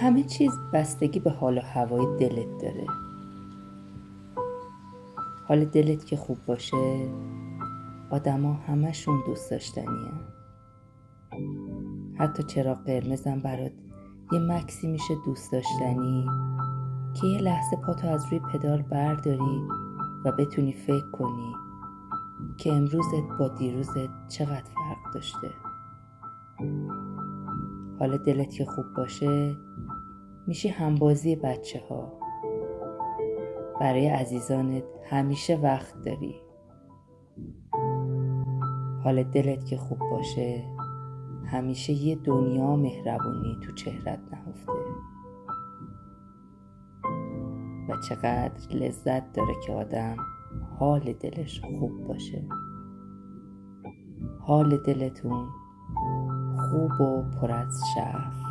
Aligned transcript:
همه 0.00 0.22
چیز 0.22 0.52
بستگی 0.72 1.20
به 1.20 1.30
حال 1.30 1.58
و 1.58 1.60
هوای 1.60 2.06
دلت 2.18 2.58
داره. 2.62 2.86
حال 5.48 5.64
دلت 5.64 6.06
که 6.06 6.16
خوب 6.16 6.38
باشه 6.46 7.08
آدما 8.10 8.52
همشون 8.52 9.22
دوست 9.26 9.50
داشتنیه. 9.50 10.12
حتی 12.18 12.42
چرا 12.42 12.74
قرمزم 12.74 13.40
برات 13.40 13.72
یه 14.32 14.38
مکسی 14.38 14.86
میشه 14.86 15.14
دوست 15.24 15.52
داشتنی 15.52 16.26
که 17.14 17.26
یه 17.26 17.38
لحظه 17.40 17.76
پاتو 17.76 18.08
از 18.08 18.26
روی 18.30 18.40
پدال 18.52 18.82
برداری 18.82 19.60
و 20.24 20.32
بتونی 20.32 20.72
فکر 20.72 21.10
کنی 21.10 21.52
که 22.58 22.72
امروزت 22.72 23.38
با 23.38 23.48
دیروزت 23.48 24.28
چقدر 24.28 24.64
فرق 24.74 25.14
داشته. 25.14 25.50
حال 27.98 28.18
دلت 28.18 28.50
که 28.50 28.64
خوب 28.64 28.84
باشه 28.96 29.56
میشی 30.50 30.68
همبازی 30.68 31.36
بچه 31.36 31.82
ها 31.88 32.12
برای 33.80 34.06
عزیزانت 34.06 34.84
همیشه 35.04 35.56
وقت 35.56 36.02
داری. 36.02 36.40
حال 39.04 39.22
دلت 39.22 39.66
که 39.66 39.76
خوب 39.76 39.98
باشه 39.98 40.64
همیشه 41.46 41.92
یه 41.92 42.16
دنیا 42.16 42.76
مهربونی 42.76 43.58
تو 43.62 43.72
چهرت 43.72 44.20
نهفته. 44.32 44.72
و 47.88 47.96
چقدر 48.08 48.76
لذت 48.76 49.32
داره 49.32 49.54
که 49.66 49.72
آدم 49.72 50.16
حال 50.78 51.12
دلش 51.12 51.60
خوب 51.60 52.06
باشه. 52.06 52.42
حال 54.40 54.76
دلتون 54.76 55.48
خوب 56.70 57.00
و 57.00 57.22
پر 57.22 57.52
از 57.52 57.80
شرف 57.94 58.49